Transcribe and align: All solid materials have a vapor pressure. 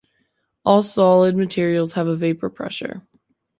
All 0.65 0.81
solid 0.81 1.37
materials 1.37 1.93
have 1.93 2.07
a 2.07 2.15
vapor 2.17 2.49
pressure. 2.49 3.03